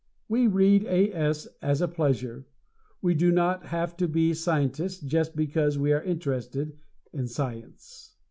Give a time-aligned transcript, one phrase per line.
[0.27, 1.11] We read A.
[1.15, 1.47] S.
[1.61, 2.47] as a pleasure.
[3.03, 6.75] We do not have to be scientists just because we are interested
[7.13, 8.15] in science!